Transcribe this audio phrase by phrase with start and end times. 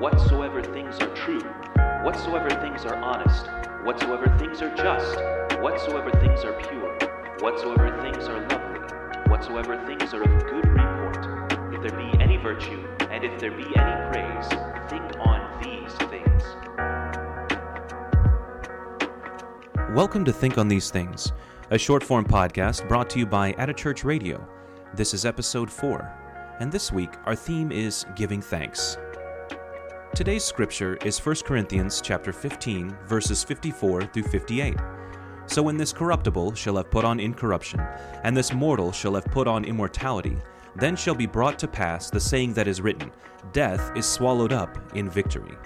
[0.00, 1.40] whatsoever things are true,
[2.04, 3.48] whatsoever things are honest,
[3.82, 5.16] whatsoever things are just,
[5.60, 6.96] whatsoever things are pure,
[7.40, 8.80] whatsoever things are lovely,
[9.28, 13.64] whatsoever things are of good report, if there be any virtue, and if there be
[13.76, 14.46] any praise,
[14.88, 16.42] think on these things.
[19.96, 21.32] Welcome to Think on These Things,
[21.70, 24.46] a short form podcast brought to you by At a Church Radio.
[24.94, 26.25] This is episode 4,
[26.60, 28.98] and this week our theme is giving thanks.
[30.14, 34.76] Today's scripture is 1 Corinthians chapter 15, verses 54 through 58.
[35.46, 37.80] So when this corruptible shall have put on incorruption,
[38.24, 40.38] and this mortal shall have put on immortality,
[40.74, 43.12] then shall be brought to pass the saying that is written
[43.52, 45.56] Death is swallowed up in victory.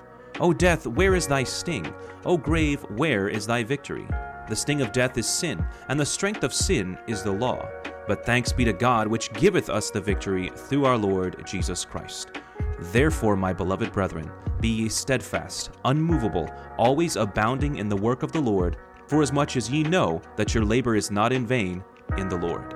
[0.41, 1.93] O death, where is thy sting?
[2.25, 4.07] O grave, where is thy victory?
[4.49, 7.69] The sting of death is sin, and the strength of sin is the law.
[8.11, 12.33] But thanks be to God, which giveth us the victory through our Lord Jesus Christ.
[12.81, 18.41] Therefore, my beloved brethren, be ye steadfast, unmovable, always abounding in the work of the
[18.41, 21.85] Lord, forasmuch as ye know that your labor is not in vain
[22.19, 22.75] in the Lord.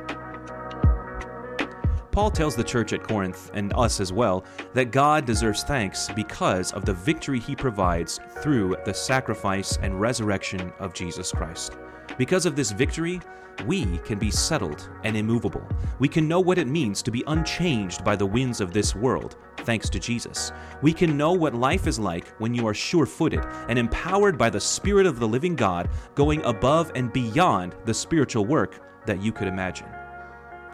[2.12, 6.72] Paul tells the church at Corinth, and us as well, that God deserves thanks because
[6.74, 11.76] of the victory he provides through the sacrifice and resurrection of Jesus Christ.
[12.18, 13.20] Because of this victory,
[13.66, 15.66] we can be settled and immovable.
[15.98, 19.36] We can know what it means to be unchanged by the winds of this world,
[19.58, 20.52] thanks to Jesus.
[20.82, 24.50] We can know what life is like when you are sure footed and empowered by
[24.50, 29.32] the Spirit of the living God, going above and beyond the spiritual work that you
[29.32, 29.86] could imagine.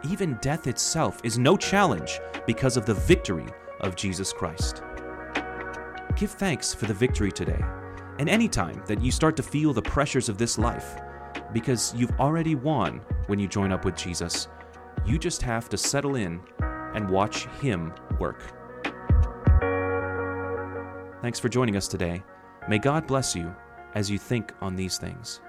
[0.09, 3.47] Even death itself is no challenge because of the victory
[3.81, 4.83] of Jesus Christ.
[6.17, 7.63] Give thanks for the victory today,
[8.19, 10.97] and anytime that you start to feel the pressures of this life,
[11.53, 14.49] because you've already won when you join up with Jesus.
[15.05, 16.41] You just have to settle in
[16.95, 18.43] and watch Him work.
[21.23, 22.23] Thanks for joining us today.
[22.69, 23.55] May God bless you
[23.95, 25.41] as you think on these things.